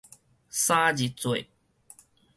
[0.49, 1.45] 三日節